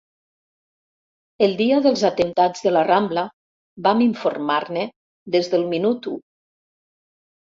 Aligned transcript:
El 1.47 1.51
dia 1.59 1.81
dels 1.87 2.03
atemptats 2.09 2.63
de 2.67 2.71
la 2.71 2.81
Rambla 2.87 3.25
vam 3.87 4.01
informar-ne 4.05 4.85
des 5.37 5.51
del 5.51 5.67
minut 5.77 6.09
u. 6.15 6.17